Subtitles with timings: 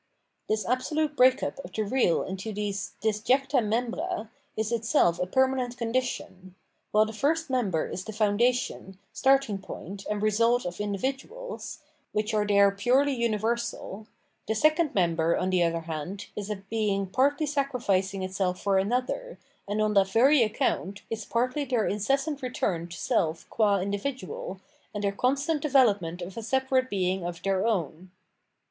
[0.49, 5.77] This absolute break up of the real into these disjecta membra is itself a permanent
[5.77, 6.55] condition;
[6.91, 11.81] while the first member is the foundation, starting point, and result of individuals,
[12.13, 14.07] which are there purely universal,
[14.47, 19.37] the second member, on the other hand, is a being partly sacrificing itself for another,
[19.67, 24.59] and, on that very account, is partly their incessant return to self qua individual,
[24.95, 28.09] and their constant development of a separate being of their own.